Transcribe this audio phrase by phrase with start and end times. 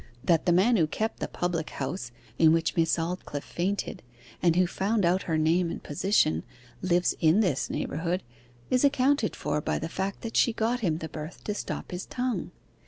[0.23, 4.01] That the man who kept the public house in which Miss Aldclyffe fainted,
[4.41, 6.41] and who found out her name and position,
[6.81, 8.23] lives in this neighbourhood,
[8.71, 12.07] is accounted for by the fact that she got him the berth to stop his
[12.07, 12.49] tongue.